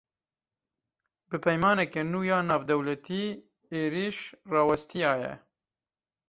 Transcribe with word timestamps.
Bi 1.29 1.37
peymaneke 1.43 2.01
nû 2.11 2.19
ya 2.29 2.39
navdewletî, 2.49 3.23
êriş 3.79 4.17
rawestiya 4.51 5.13
ye 5.21 5.33